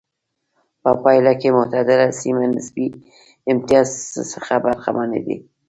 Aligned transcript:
په 0.83 0.91
پایله 1.03 1.33
کې 1.39 1.49
معتدله 1.57 2.07
سیمې 2.21 2.45
نسبي 2.55 2.87
امتیاز 3.51 3.87
څخه 4.33 4.53
برخمنې 4.65 5.19
دي. 5.25 5.37